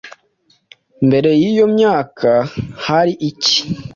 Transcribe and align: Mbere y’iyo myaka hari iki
Mbere 1.07 1.29
y’iyo 1.41 1.65
myaka 1.75 2.29
hari 2.85 3.13
iki 3.29 3.57